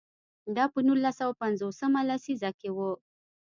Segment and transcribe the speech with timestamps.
[0.55, 2.77] دا په نولس سوه پنځوس مه لسیزه کې و.